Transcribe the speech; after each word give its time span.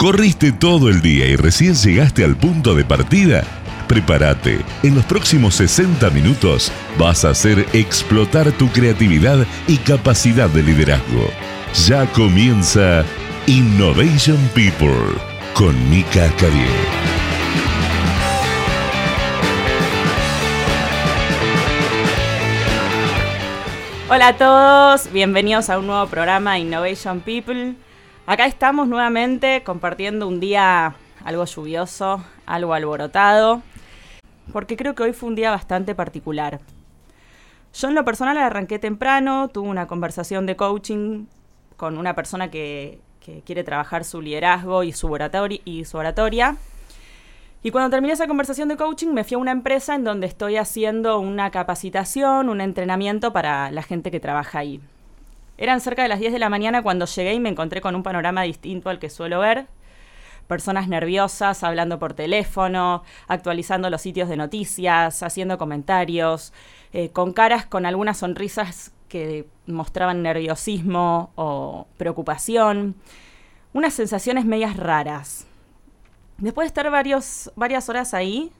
¿Corriste 0.00 0.50
todo 0.50 0.88
el 0.88 1.02
día 1.02 1.26
y 1.26 1.36
recién 1.36 1.74
llegaste 1.74 2.24
al 2.24 2.34
punto 2.34 2.74
de 2.74 2.86
partida? 2.86 3.44
Prepárate, 3.86 4.60
en 4.82 4.94
los 4.94 5.04
próximos 5.04 5.56
60 5.56 6.08
minutos 6.08 6.72
vas 6.98 7.26
a 7.26 7.28
hacer 7.28 7.66
explotar 7.74 8.50
tu 8.52 8.68
creatividad 8.70 9.46
y 9.68 9.76
capacidad 9.76 10.48
de 10.48 10.62
liderazgo. 10.62 11.28
Ya 11.86 12.10
comienza 12.12 13.04
Innovation 13.46 14.38
People 14.54 15.18
con 15.52 15.90
Mika 15.90 16.34
Cadier. 16.38 16.66
Hola 24.08 24.28
a 24.28 24.36
todos, 24.38 25.12
bienvenidos 25.12 25.68
a 25.68 25.78
un 25.78 25.88
nuevo 25.88 26.06
programa 26.06 26.58
Innovation 26.58 27.20
People. 27.20 27.74
Acá 28.26 28.46
estamos 28.46 28.86
nuevamente 28.86 29.62
compartiendo 29.64 30.28
un 30.28 30.40
día 30.40 30.94
algo 31.24 31.44
lluvioso, 31.44 32.22
algo 32.46 32.74
alborotado, 32.74 33.62
porque 34.52 34.76
creo 34.76 34.94
que 34.94 35.02
hoy 35.02 35.12
fue 35.12 35.28
un 35.28 35.34
día 35.34 35.50
bastante 35.50 35.94
particular. 35.94 36.60
Yo 37.72 37.88
en 37.88 37.94
lo 37.94 38.04
personal 38.04 38.36
arranqué 38.38 38.78
temprano, 38.78 39.48
tuve 39.48 39.68
una 39.68 39.86
conversación 39.86 40.46
de 40.46 40.56
coaching 40.56 41.26
con 41.76 41.98
una 41.98 42.14
persona 42.14 42.50
que, 42.50 43.00
quiere 43.44 43.62
trabajar 43.62 44.04
su 44.04 44.20
liderazgo 44.20 44.82
y 44.82 44.92
su, 44.92 45.06
oratoria, 45.06 45.60
y 45.64 45.84
su 45.84 45.96
oratoria. 45.96 46.56
Y 47.62 47.70
cuando 47.70 47.88
terminé 47.88 48.12
esa 48.12 48.26
conversación 48.26 48.66
de 48.68 48.76
coaching 48.76 49.08
me 49.08 49.22
fui 49.22 49.36
a 49.36 49.38
una 49.38 49.52
empresa 49.52 49.94
en 49.94 50.02
donde 50.02 50.26
estoy 50.26 50.56
haciendo 50.56 51.20
una 51.20 51.52
capacitación, 51.52 52.48
un 52.48 52.60
entrenamiento 52.60 53.32
para 53.32 53.70
la 53.70 53.84
gente 53.84 54.10
que 54.10 54.18
trabaja 54.18 54.58
ahí. 54.58 54.80
Eran 55.60 55.82
cerca 55.82 56.02
de 56.02 56.08
las 56.08 56.18
10 56.18 56.32
de 56.32 56.38
la 56.38 56.48
mañana 56.48 56.82
cuando 56.82 57.04
llegué 57.04 57.34
y 57.34 57.38
me 57.38 57.50
encontré 57.50 57.82
con 57.82 57.94
un 57.94 58.02
panorama 58.02 58.42
distinto 58.42 58.88
al 58.88 58.98
que 58.98 59.10
suelo 59.10 59.40
ver 59.40 59.66
personas 60.46 60.88
nerviosas 60.88 61.62
hablando 61.62 62.00
por 62.00 62.14
teléfono, 62.14 63.04
actualizando 63.28 63.88
los 63.90 64.00
sitios 64.00 64.28
de 64.28 64.36
noticias, 64.36 65.22
haciendo 65.22 65.58
comentarios, 65.58 66.52
eh, 66.92 67.10
con 67.10 67.34
caras 67.34 67.66
con 67.66 67.86
algunas 67.86 68.18
sonrisas 68.18 68.92
que 69.08 69.46
mostraban 69.66 70.22
nerviosismo 70.22 71.30
o 71.36 71.86
preocupación, 71.98 72.96
unas 73.74 73.92
sensaciones 73.92 74.46
medias 74.46 74.78
raras. 74.78 75.46
Después 76.38 76.64
de 76.64 76.68
estar 76.68 76.90
varias 76.90 77.88
horas 77.88 78.14
ahí, 78.14 78.50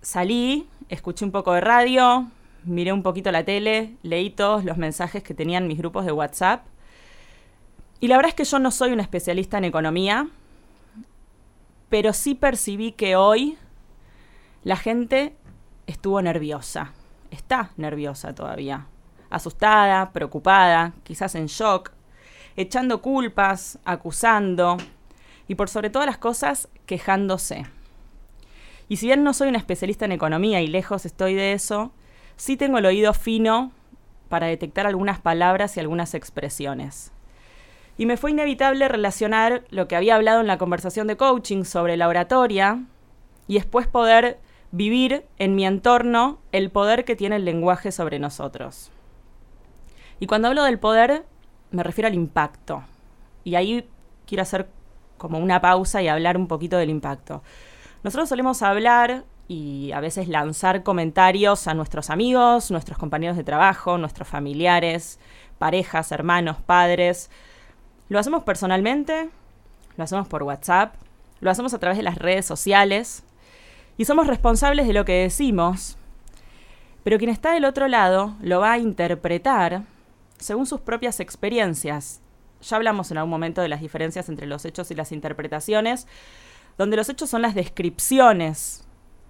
salí, 0.00 0.68
escuché 0.88 1.24
un 1.24 1.32
poco 1.32 1.52
de 1.52 1.60
radio, 1.60 2.28
miré 2.64 2.92
un 2.92 3.02
poquito 3.02 3.30
la 3.32 3.44
tele, 3.44 3.96
leí 4.02 4.30
todos 4.30 4.64
los 4.64 4.76
mensajes 4.76 5.22
que 5.22 5.34
tenían 5.34 5.66
mis 5.66 5.78
grupos 5.78 6.04
de 6.04 6.12
WhatsApp. 6.12 6.66
Y 8.00 8.08
la 8.08 8.16
verdad 8.16 8.30
es 8.30 8.34
que 8.34 8.44
yo 8.44 8.58
no 8.58 8.70
soy 8.70 8.92
un 8.92 9.00
especialista 9.00 9.58
en 9.58 9.64
economía, 9.64 10.28
pero 11.88 12.12
sí 12.12 12.34
percibí 12.34 12.92
que 12.92 13.16
hoy 13.16 13.56
la 14.62 14.76
gente 14.76 15.34
estuvo 15.86 16.20
nerviosa, 16.20 16.92
está 17.30 17.70
nerviosa 17.76 18.34
todavía, 18.34 18.86
asustada, 19.30 20.12
preocupada, 20.12 20.92
quizás 21.02 21.34
en 21.34 21.46
shock, 21.46 21.92
echando 22.56 23.00
culpas, 23.00 23.78
acusando 23.84 24.76
y 25.46 25.54
por 25.54 25.68
sobre 25.68 25.90
todas 25.90 26.06
las 26.06 26.18
cosas 26.18 26.68
quejándose. 26.86 27.66
Y 28.88 28.96
si 28.96 29.06
bien 29.06 29.22
no 29.22 29.32
soy 29.32 29.48
un 29.48 29.56
especialista 29.56 30.04
en 30.04 30.12
economía 30.12 30.60
y 30.60 30.66
lejos 30.66 31.06
estoy 31.06 31.34
de 31.34 31.52
eso, 31.52 31.92
sí 32.38 32.56
tengo 32.56 32.78
el 32.78 32.86
oído 32.86 33.12
fino 33.12 33.72
para 34.30 34.46
detectar 34.46 34.86
algunas 34.86 35.20
palabras 35.20 35.76
y 35.76 35.80
algunas 35.80 36.14
expresiones 36.14 37.12
y 37.98 38.06
me 38.06 38.16
fue 38.16 38.30
inevitable 38.30 38.86
relacionar 38.86 39.64
lo 39.70 39.88
que 39.88 39.96
había 39.96 40.14
hablado 40.14 40.40
en 40.40 40.46
la 40.46 40.56
conversación 40.56 41.08
de 41.08 41.16
coaching 41.16 41.64
sobre 41.64 41.96
la 41.96 42.06
oratoria 42.06 42.84
y 43.48 43.54
después 43.54 43.88
poder 43.88 44.38
vivir 44.70 45.26
en 45.38 45.56
mi 45.56 45.66
entorno 45.66 46.38
el 46.52 46.70
poder 46.70 47.04
que 47.04 47.16
tiene 47.16 47.36
el 47.36 47.44
lenguaje 47.44 47.90
sobre 47.90 48.20
nosotros. 48.20 48.92
Y 50.20 50.26
cuando 50.26 50.48
hablo 50.48 50.62
del 50.62 50.78
poder, 50.78 51.24
me 51.72 51.82
refiero 51.82 52.06
al 52.06 52.14
impacto. 52.14 52.84
Y 53.42 53.56
ahí 53.56 53.88
quiero 54.26 54.42
hacer 54.42 54.68
como 55.16 55.38
una 55.38 55.60
pausa 55.60 56.00
y 56.00 56.06
hablar 56.06 56.36
un 56.36 56.46
poquito 56.46 56.76
del 56.76 56.90
impacto. 56.90 57.42
Nosotros 58.04 58.28
solemos 58.28 58.62
hablar 58.62 59.24
y 59.48 59.92
a 59.92 60.00
veces 60.00 60.28
lanzar 60.28 60.82
comentarios 60.82 61.66
a 61.66 61.74
nuestros 61.74 62.10
amigos, 62.10 62.70
nuestros 62.70 62.98
compañeros 62.98 63.36
de 63.36 63.44
trabajo, 63.44 63.96
nuestros 63.96 64.28
familiares, 64.28 65.18
parejas, 65.58 66.12
hermanos, 66.12 66.58
padres, 66.64 67.30
lo 68.10 68.18
hacemos 68.18 68.44
personalmente, 68.44 69.30
lo 69.96 70.04
hacemos 70.04 70.28
por 70.28 70.42
WhatsApp, 70.42 70.94
lo 71.40 71.50
hacemos 71.50 71.72
a 71.72 71.78
través 71.78 71.96
de 71.96 72.02
las 72.02 72.18
redes 72.18 72.44
sociales 72.44 73.24
y 73.96 74.04
somos 74.04 74.26
responsables 74.26 74.86
de 74.86 74.92
lo 74.92 75.06
que 75.06 75.22
decimos, 75.22 75.96
pero 77.02 77.16
quien 77.16 77.30
está 77.30 77.52
del 77.52 77.64
otro 77.64 77.88
lado 77.88 78.34
lo 78.42 78.60
va 78.60 78.72
a 78.72 78.78
interpretar 78.78 79.84
según 80.38 80.66
sus 80.66 80.80
propias 80.80 81.20
experiencias. 81.20 82.20
Ya 82.60 82.76
hablamos 82.76 83.10
en 83.10 83.18
algún 83.18 83.30
momento 83.30 83.62
de 83.62 83.68
las 83.68 83.80
diferencias 83.80 84.28
entre 84.28 84.46
los 84.46 84.64
hechos 84.64 84.90
y 84.90 84.94
las 84.94 85.10
interpretaciones, 85.10 86.06
donde 86.76 86.96
los 86.96 87.08
hechos 87.08 87.30
son 87.30 87.40
las 87.40 87.54
descripciones 87.54 88.87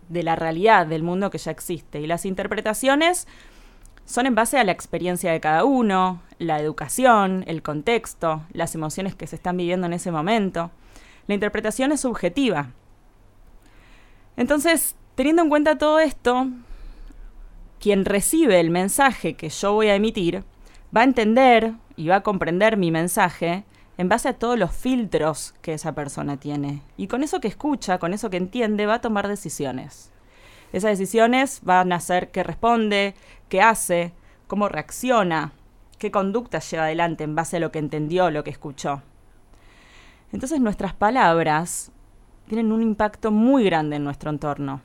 de 0.08 0.22
la 0.22 0.36
realidad 0.36 0.86
del 0.86 1.02
mundo 1.02 1.30
que 1.30 1.38
ya 1.38 1.50
existe 1.50 2.00
y 2.00 2.06
las 2.06 2.24
interpretaciones 2.24 3.26
son 4.04 4.26
en 4.26 4.34
base 4.34 4.58
a 4.58 4.64
la 4.64 4.72
experiencia 4.72 5.30
de 5.30 5.40
cada 5.40 5.64
uno, 5.64 6.22
la 6.38 6.58
educación, 6.60 7.44
el 7.46 7.62
contexto, 7.62 8.42
las 8.52 8.74
emociones 8.74 9.14
que 9.14 9.26
se 9.26 9.36
están 9.36 9.56
viviendo 9.58 9.86
en 9.86 9.92
ese 9.92 10.10
momento. 10.10 10.70
La 11.26 11.34
interpretación 11.34 11.92
es 11.92 12.00
subjetiva. 12.00 12.70
Entonces, 14.36 14.96
teniendo 15.14 15.42
en 15.42 15.50
cuenta 15.50 15.76
todo 15.76 15.98
esto, 15.98 16.48
quien 17.80 18.06
recibe 18.06 18.60
el 18.60 18.70
mensaje 18.70 19.34
que 19.34 19.50
yo 19.50 19.74
voy 19.74 19.88
a 19.88 19.94
emitir 19.94 20.42
va 20.96 21.02
a 21.02 21.04
entender 21.04 21.74
y 21.96 22.08
va 22.08 22.16
a 22.16 22.22
comprender 22.22 22.76
mi 22.76 22.90
mensaje 22.90 23.64
en 23.98 24.08
base 24.08 24.28
a 24.28 24.32
todos 24.32 24.58
los 24.58 24.70
filtros 24.70 25.54
que 25.60 25.74
esa 25.74 25.92
persona 25.92 26.38
tiene. 26.38 26.82
Y 26.96 27.08
con 27.08 27.24
eso 27.24 27.40
que 27.40 27.48
escucha, 27.48 27.98
con 27.98 28.14
eso 28.14 28.30
que 28.30 28.36
entiende, 28.36 28.86
va 28.86 28.94
a 28.94 29.00
tomar 29.00 29.26
decisiones. 29.26 30.12
Esas 30.72 30.92
decisiones 30.92 31.60
van 31.62 31.92
a 31.92 32.00
ser 32.00 32.30
qué 32.30 32.44
responde, 32.44 33.14
qué 33.48 33.60
hace, 33.60 34.12
cómo 34.46 34.68
reacciona, 34.68 35.52
qué 35.98 36.12
conducta 36.12 36.60
lleva 36.60 36.84
adelante 36.84 37.24
en 37.24 37.34
base 37.34 37.56
a 37.56 37.60
lo 37.60 37.72
que 37.72 37.80
entendió, 37.80 38.30
lo 38.30 38.44
que 38.44 38.50
escuchó. 38.50 39.02
Entonces 40.32 40.60
nuestras 40.60 40.94
palabras 40.94 41.90
tienen 42.46 42.70
un 42.70 42.82
impacto 42.82 43.32
muy 43.32 43.64
grande 43.64 43.96
en 43.96 44.04
nuestro 44.04 44.30
entorno, 44.30 44.80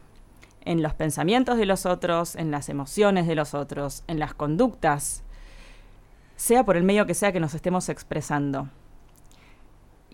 en 0.66 0.82
los 0.82 0.96
pensamientos 0.96 1.58
de 1.58 1.68
los 1.68 1.86
otros, 1.86 2.36
en 2.36 2.50
las 2.50 2.68
emociones 2.68 3.28
de 3.28 3.36
los 3.36 3.54
otros, 3.54 4.04
en 4.08 4.18
las 4.18 4.34
conductas, 4.34 5.22
sea 6.36 6.66
por 6.66 6.78
el 6.78 6.84
medio 6.84 7.06
que 7.06 7.14
sea 7.14 7.32
que 7.32 7.40
nos 7.40 7.54
estemos 7.54 7.90
expresando. 7.90 8.70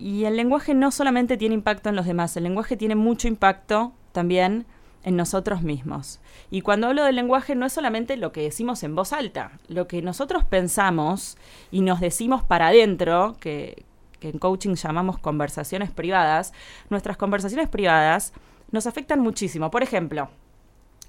Y 0.00 0.24
el 0.24 0.34
lenguaje 0.34 0.72
no 0.72 0.90
solamente 0.90 1.36
tiene 1.36 1.54
impacto 1.54 1.90
en 1.90 1.96
los 1.96 2.06
demás, 2.06 2.34
el 2.34 2.44
lenguaje 2.44 2.74
tiene 2.74 2.94
mucho 2.94 3.28
impacto 3.28 3.92
también 4.12 4.64
en 5.04 5.14
nosotros 5.14 5.60
mismos. 5.60 6.20
Y 6.50 6.62
cuando 6.62 6.86
hablo 6.86 7.04
del 7.04 7.16
lenguaje 7.16 7.54
no 7.54 7.66
es 7.66 7.74
solamente 7.74 8.16
lo 8.16 8.32
que 8.32 8.40
decimos 8.40 8.82
en 8.82 8.94
voz 8.94 9.12
alta, 9.12 9.52
lo 9.68 9.86
que 9.88 10.00
nosotros 10.00 10.42
pensamos 10.44 11.36
y 11.70 11.82
nos 11.82 12.00
decimos 12.00 12.42
para 12.42 12.68
adentro, 12.68 13.36
que, 13.40 13.84
en 14.22 14.38
coaching 14.38 14.74
llamamos 14.74 15.18
conversaciones 15.18 15.90
privadas, 15.90 16.54
nuestras 16.88 17.18
conversaciones 17.18 17.68
privadas 17.68 18.32
nos 18.70 18.86
afectan 18.86 19.20
muchísimo. 19.20 19.70
Por 19.70 19.82
ejemplo, 19.82 20.30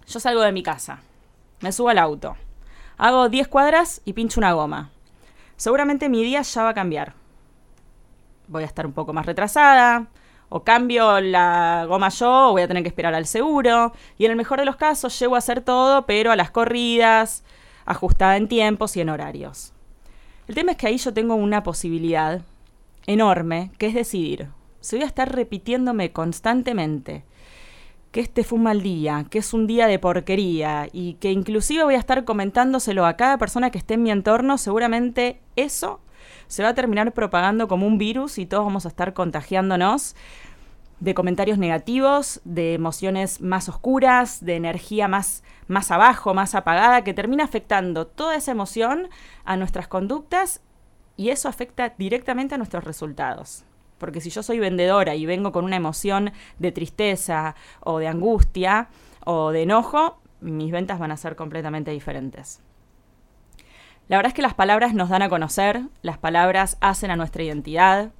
yo 0.05 0.19
salgo 0.19 0.41
de 0.41 0.51
mi 0.51 0.63
casa, 0.63 0.99
me 1.61 1.71
subo 1.71 1.87
al 1.87 1.97
auto, 1.97 2.35
hago 2.97 3.29
10 3.29 3.47
cuadras 3.47 4.01
y 4.03 4.11
pincho 4.11 4.41
una 4.41 4.51
goma. 4.51 4.89
Seguramente 5.55 6.09
mi 6.09 6.25
día 6.25 6.41
ya 6.41 6.63
va 6.63 6.69
a 6.71 6.73
cambiar. 6.73 7.20
Voy 8.51 8.63
a 8.63 8.65
estar 8.65 8.85
un 8.85 8.91
poco 8.91 9.13
más 9.13 9.25
retrasada, 9.25 10.07
o 10.49 10.63
cambio 10.65 11.21
la 11.21 11.85
goma 11.87 12.09
yo 12.09 12.49
o 12.49 12.51
voy 12.51 12.63
a 12.63 12.67
tener 12.67 12.83
que 12.83 12.89
esperar 12.89 13.15
al 13.15 13.25
seguro. 13.25 13.93
Y 14.17 14.25
en 14.25 14.31
el 14.31 14.37
mejor 14.37 14.59
de 14.59 14.65
los 14.65 14.75
casos 14.75 15.17
llego 15.17 15.35
a 15.35 15.37
hacer 15.37 15.61
todo, 15.61 16.05
pero 16.05 16.31
a 16.31 16.35
las 16.35 16.51
corridas, 16.51 17.45
ajustada 17.85 18.35
en 18.35 18.49
tiempos 18.49 18.97
y 18.97 19.01
en 19.01 19.09
horarios. 19.09 19.71
El 20.49 20.55
tema 20.55 20.73
es 20.73 20.77
que 20.77 20.87
ahí 20.87 20.97
yo 20.97 21.13
tengo 21.13 21.35
una 21.35 21.63
posibilidad 21.63 22.41
enorme, 23.07 23.71
que 23.77 23.87
es 23.87 23.93
decidir. 23.93 24.49
Si 24.81 24.97
voy 24.97 25.03
a 25.03 25.07
estar 25.07 25.33
repitiéndome 25.33 26.11
constantemente 26.11 27.23
que 28.11 28.19
este 28.19 28.43
fue 28.43 28.57
un 28.57 28.63
mal 28.63 28.81
día, 28.81 29.25
que 29.29 29.39
es 29.39 29.53
un 29.53 29.67
día 29.67 29.87
de 29.87 29.99
porquería 29.99 30.87
y 30.91 31.13
que 31.15 31.31
inclusive 31.31 31.83
voy 31.83 31.95
a 31.95 31.99
estar 31.99 32.25
comentándoselo 32.25 33.05
a 33.05 33.15
cada 33.15 33.37
persona 33.37 33.71
que 33.71 33.77
esté 33.77 33.93
en 33.93 34.03
mi 34.03 34.11
entorno, 34.11 34.57
seguramente 34.57 35.39
eso 35.55 36.01
se 36.47 36.63
va 36.63 36.69
a 36.69 36.73
terminar 36.73 37.13
propagando 37.13 37.67
como 37.67 37.87
un 37.87 37.97
virus 37.97 38.37
y 38.37 38.45
todos 38.45 38.65
vamos 38.65 38.85
a 38.85 38.89
estar 38.89 39.13
contagiándonos 39.13 40.15
de 40.99 41.13
comentarios 41.15 41.57
negativos, 41.57 42.41
de 42.43 42.75
emociones 42.75 43.41
más 43.41 43.69
oscuras, 43.69 44.43
de 44.45 44.55
energía 44.55 45.07
más, 45.07 45.43
más 45.67 45.89
abajo, 45.89 46.33
más 46.33 46.53
apagada, 46.53 47.03
que 47.03 47.13
termina 47.13 47.43
afectando 47.43 48.05
toda 48.05 48.35
esa 48.35 48.51
emoción 48.51 49.09
a 49.43 49.57
nuestras 49.57 49.87
conductas 49.87 50.61
y 51.17 51.29
eso 51.29 51.49
afecta 51.49 51.93
directamente 51.97 52.53
a 52.53 52.57
nuestros 52.59 52.83
resultados. 52.83 53.65
Porque 54.01 54.19
si 54.19 54.31
yo 54.31 54.41
soy 54.41 54.57
vendedora 54.57 55.13
y 55.13 55.27
vengo 55.27 55.51
con 55.51 55.63
una 55.63 55.75
emoción 55.75 56.33
de 56.57 56.71
tristeza 56.71 57.55
o 57.81 57.99
de 57.99 58.07
angustia 58.07 58.89
o 59.23 59.51
de 59.51 59.61
enojo, 59.61 60.17
mis 60.41 60.71
ventas 60.71 60.97
van 60.97 61.11
a 61.11 61.17
ser 61.17 61.35
completamente 61.35 61.91
diferentes. 61.91 62.61
La 64.07 64.17
verdad 64.17 64.31
es 64.31 64.33
que 64.33 64.41
las 64.41 64.55
palabras 64.55 64.95
nos 64.95 65.09
dan 65.09 65.21
a 65.21 65.29
conocer, 65.29 65.83
las 66.01 66.17
palabras 66.17 66.77
hacen 66.81 67.11
a 67.11 67.15
nuestra 67.15 67.43
identidad, 67.43 68.11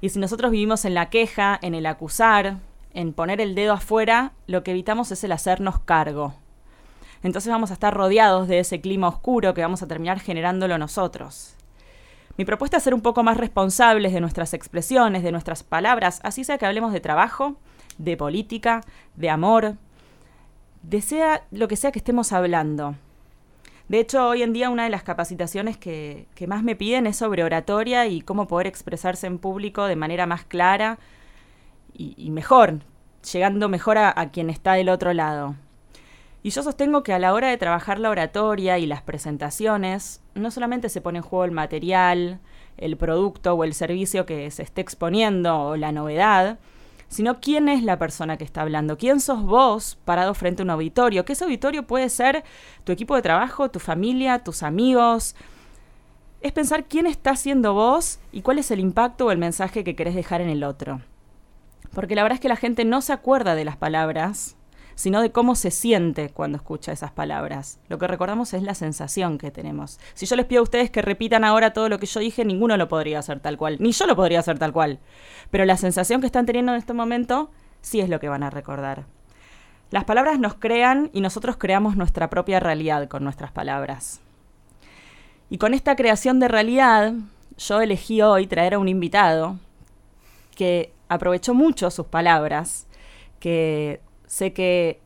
y 0.00 0.10
si 0.10 0.20
nosotros 0.20 0.52
vivimos 0.52 0.84
en 0.84 0.94
la 0.94 1.10
queja, 1.10 1.58
en 1.60 1.74
el 1.74 1.86
acusar, 1.86 2.58
en 2.94 3.12
poner 3.12 3.40
el 3.40 3.56
dedo 3.56 3.72
afuera, 3.72 4.32
lo 4.46 4.62
que 4.62 4.70
evitamos 4.70 5.10
es 5.10 5.24
el 5.24 5.32
hacernos 5.32 5.80
cargo. 5.80 6.34
Entonces 7.24 7.50
vamos 7.50 7.72
a 7.72 7.74
estar 7.74 7.92
rodeados 7.92 8.46
de 8.46 8.60
ese 8.60 8.80
clima 8.80 9.08
oscuro 9.08 9.54
que 9.54 9.62
vamos 9.62 9.82
a 9.82 9.88
terminar 9.88 10.20
generándolo 10.20 10.78
nosotros. 10.78 11.55
Mi 12.36 12.44
propuesta 12.44 12.76
es 12.76 12.82
ser 12.82 12.92
un 12.92 13.00
poco 13.00 13.22
más 13.22 13.38
responsables 13.38 14.12
de 14.12 14.20
nuestras 14.20 14.52
expresiones, 14.52 15.22
de 15.22 15.32
nuestras 15.32 15.62
palabras, 15.62 16.20
así 16.22 16.44
sea 16.44 16.58
que 16.58 16.66
hablemos 16.66 16.92
de 16.92 17.00
trabajo, 17.00 17.56
de 17.96 18.16
política, 18.16 18.82
de 19.14 19.30
amor, 19.30 19.76
de 20.82 21.00
sea 21.00 21.44
lo 21.50 21.66
que 21.66 21.76
sea 21.76 21.92
que 21.92 21.98
estemos 21.98 22.32
hablando. 22.32 22.94
De 23.88 24.00
hecho, 24.00 24.28
hoy 24.28 24.42
en 24.42 24.52
día 24.52 24.68
una 24.68 24.84
de 24.84 24.90
las 24.90 25.02
capacitaciones 25.02 25.78
que, 25.78 26.26
más 26.46 26.62
me 26.62 26.76
piden 26.76 27.06
es 27.06 27.16
sobre 27.16 27.44
oratoria 27.44 28.06
y 28.06 28.20
cómo 28.20 28.48
poder 28.48 28.66
expresarse 28.66 29.26
en 29.26 29.38
público 29.38 29.86
de 29.86 29.96
manera 29.96 30.26
más 30.26 30.44
clara 30.44 30.98
y, 31.94 32.30
mejor, 32.30 32.80
llegando 33.32 33.70
mejor 33.70 33.96
a, 33.96 34.12
a 34.14 34.30
quien 34.30 34.50
está 34.50 34.74
del 34.74 34.90
otro 34.90 35.14
lado. 35.14 35.54
Y 36.46 36.50
yo 36.50 36.62
sostengo 36.62 37.02
que 37.02 37.12
a 37.12 37.18
la 37.18 37.34
hora 37.34 37.48
de 37.48 37.56
trabajar 37.56 37.98
la 37.98 38.08
oratoria 38.08 38.78
y 38.78 38.86
las 38.86 39.02
presentaciones, 39.02 40.22
no 40.36 40.52
solamente 40.52 40.88
se 40.88 41.00
pone 41.00 41.18
en 41.18 41.24
juego 41.24 41.44
el 41.44 41.50
material, 41.50 42.38
el 42.76 42.96
producto 42.96 43.54
o 43.54 43.64
el 43.64 43.74
servicio 43.74 44.26
que 44.26 44.48
se 44.52 44.62
esté 44.62 44.80
exponiendo 44.80 45.60
o 45.60 45.76
la 45.76 45.90
novedad, 45.90 46.60
sino 47.08 47.40
quién 47.40 47.68
es 47.68 47.82
la 47.82 47.98
persona 47.98 48.36
que 48.36 48.44
está 48.44 48.62
hablando, 48.62 48.96
quién 48.96 49.18
sos 49.18 49.42
vos 49.42 49.98
parado 50.04 50.34
frente 50.34 50.62
a 50.62 50.66
un 50.66 50.70
auditorio, 50.70 51.24
que 51.24 51.32
ese 51.32 51.42
auditorio 51.42 51.84
puede 51.84 52.08
ser 52.08 52.44
tu 52.84 52.92
equipo 52.92 53.16
de 53.16 53.22
trabajo, 53.22 53.68
tu 53.72 53.80
familia, 53.80 54.44
tus 54.44 54.62
amigos. 54.62 55.34
Es 56.42 56.52
pensar 56.52 56.84
quién 56.84 57.08
está 57.08 57.34
siendo 57.34 57.74
vos 57.74 58.20
y 58.30 58.42
cuál 58.42 58.60
es 58.60 58.70
el 58.70 58.78
impacto 58.78 59.26
o 59.26 59.30
el 59.32 59.38
mensaje 59.38 59.82
que 59.82 59.96
querés 59.96 60.14
dejar 60.14 60.40
en 60.42 60.50
el 60.50 60.62
otro. 60.62 61.00
Porque 61.92 62.14
la 62.14 62.22
verdad 62.22 62.36
es 62.36 62.40
que 62.40 62.48
la 62.48 62.54
gente 62.54 62.84
no 62.84 63.00
se 63.02 63.12
acuerda 63.12 63.56
de 63.56 63.64
las 63.64 63.76
palabras, 63.76 64.56
sino 64.96 65.20
de 65.20 65.30
cómo 65.30 65.54
se 65.54 65.70
siente 65.70 66.30
cuando 66.30 66.56
escucha 66.56 66.90
esas 66.90 67.12
palabras. 67.12 67.78
Lo 67.88 67.98
que 67.98 68.08
recordamos 68.08 68.54
es 68.54 68.62
la 68.62 68.74
sensación 68.74 69.38
que 69.38 69.52
tenemos. 69.52 70.00
Si 70.14 70.26
yo 70.26 70.34
les 70.34 70.46
pido 70.46 70.60
a 70.60 70.62
ustedes 70.64 70.90
que 70.90 71.02
repitan 71.02 71.44
ahora 71.44 71.72
todo 71.72 71.88
lo 71.88 72.00
que 72.00 72.06
yo 72.06 72.18
dije, 72.18 72.44
ninguno 72.44 72.76
lo 72.76 72.88
podría 72.88 73.20
hacer 73.20 73.38
tal 73.38 73.58
cual, 73.58 73.76
ni 73.78 73.92
yo 73.92 74.06
lo 74.06 74.16
podría 74.16 74.40
hacer 74.40 74.58
tal 74.58 74.72
cual. 74.72 74.98
Pero 75.50 75.66
la 75.66 75.76
sensación 75.76 76.20
que 76.20 76.26
están 76.26 76.46
teniendo 76.46 76.72
en 76.72 76.78
este 76.78 76.94
momento 76.94 77.50
sí 77.82 78.00
es 78.00 78.08
lo 78.08 78.18
que 78.18 78.30
van 78.30 78.42
a 78.42 78.50
recordar. 78.50 79.04
Las 79.90 80.04
palabras 80.04 80.40
nos 80.40 80.54
crean 80.54 81.10
y 81.12 81.20
nosotros 81.20 81.58
creamos 81.58 81.96
nuestra 81.96 82.30
propia 82.30 82.58
realidad 82.58 83.06
con 83.06 83.22
nuestras 83.22 83.52
palabras. 83.52 84.20
Y 85.50 85.58
con 85.58 85.74
esta 85.74 85.94
creación 85.94 86.40
de 86.40 86.48
realidad, 86.48 87.12
yo 87.58 87.80
elegí 87.80 88.22
hoy 88.22 88.46
traer 88.46 88.74
a 88.74 88.78
un 88.78 88.88
invitado 88.88 89.58
que 90.56 90.92
aprovechó 91.08 91.54
mucho 91.54 91.90
sus 91.90 92.06
palabras, 92.06 92.86
que 93.38 94.00
Sé 94.26 94.52
que 94.52 95.00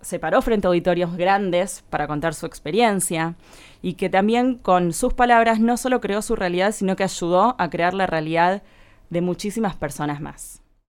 se 0.00 0.18
paró 0.18 0.42
frente 0.42 0.66
a 0.66 0.68
auditorios 0.68 1.16
grandes 1.16 1.84
para 1.88 2.06
contar 2.06 2.34
su 2.34 2.46
experiencia 2.46 3.36
y 3.82 3.94
que 3.94 4.10
también 4.10 4.56
con 4.56 4.92
sus 4.92 5.14
palabras 5.14 5.60
no 5.60 5.76
solo 5.76 6.00
creó 6.00 6.22
su 6.22 6.36
realidad, 6.36 6.72
sino 6.72 6.96
que 6.96 7.04
ayudó 7.04 7.54
a 7.58 7.70
crear 7.70 7.94
la 7.94 8.06
realidad 8.06 8.62
de 9.10 9.20
muchísimas 9.20 9.76
personas 9.76 10.20
más. 10.20 10.61